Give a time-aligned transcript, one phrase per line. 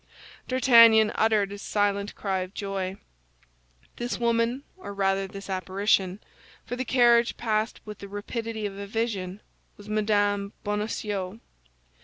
[0.47, 2.97] D'Artagnan uttered a slight cry of joy;
[3.97, 9.87] this woman, or rather this apparition—for the carriage passed with the rapidity of a vision—was
[9.87, 10.53] Mme.
[10.63, 11.39] Bonacieux.